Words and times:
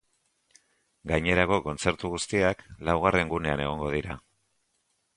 Gainerako 1.11 1.59
kontzertu 1.69 2.13
guztiak 2.15 2.65
laugarren 2.91 3.33
gunean 3.37 3.65
egongo 3.69 3.95
dira. 3.99 4.21